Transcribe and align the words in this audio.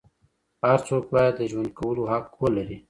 هر 0.67 0.79
څوک 0.87 1.03
باید 1.13 1.33
د 1.37 1.41
ژوند 1.51 1.69
کولو 1.79 2.03
حق 2.11 2.27
ولري. 2.43 2.77